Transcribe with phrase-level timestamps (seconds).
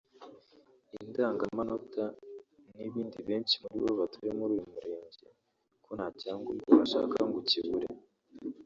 [0.99, 2.03] indangamanota
[2.75, 5.25] n’ibindi benshi muri bo batuye muri uyu Murenge
[5.83, 7.87] ko nta cyangombwa wahashaka ngo ukibure